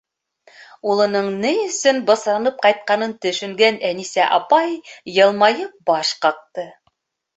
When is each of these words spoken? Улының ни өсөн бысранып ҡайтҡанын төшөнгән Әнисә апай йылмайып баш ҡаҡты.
Улының 0.93 1.27
ни 1.43 1.51
өсөн 1.65 1.99
бысранып 2.07 2.57
ҡайтҡанын 2.65 3.13
төшөнгән 3.27 3.77
Әнисә 3.91 4.29
апай 4.39 4.73
йылмайып 5.19 5.77
баш 5.91 6.19
ҡаҡты. 6.25 6.67